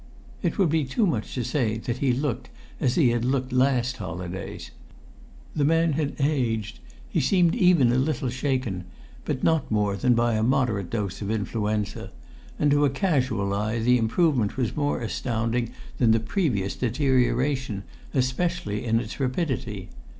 [0.41, 3.97] It would be too much to say that he looked as he had looked last
[3.97, 4.71] holidays.
[5.55, 8.85] The man had aged; he seemed even a little shaken,
[9.25, 12.09] but not more than by a moderate dose of influenza;
[12.57, 15.69] and to a casual eye the improvement was more astounding
[15.99, 17.83] than the previous deterioration,
[18.15, 19.89] especially in its rapidity.